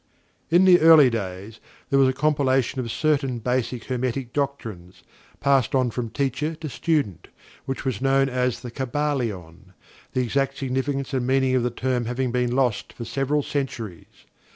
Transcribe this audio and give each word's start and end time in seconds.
In 0.49 0.65
the 0.65 0.79
early 0.79 1.11
days, 1.11 1.59
there 1.91 1.99
was 1.99 2.07
a 2.09 2.13
compilation 2.13 2.79
of 2.79 2.91
certain 2.91 3.37
Basic 3.37 3.83
Hermetic 3.83 4.33
Doctrines, 4.33 5.03
passed 5.39 5.75
on 5.75 5.91
from 5.91 6.09
teacher 6.09 6.55
to 6.55 6.69
student, 6.69 7.27
which 7.65 7.85
was 7.85 8.01
known 8.01 8.27
as 8.27 8.61
"THE 8.61 8.71
KYBALION," 8.71 9.75
the 10.13 10.21
exact 10.23 10.57
significance 10.57 11.13
and 11.13 11.27
meaning 11.27 11.53
of 11.53 11.61
the 11.61 11.69
term 11.69 12.05
having 12.05 12.31
been 12.31 12.55
lost 12.55 12.93
for 12.93 13.05
several 13.05 13.43
centuries. 13.43 14.25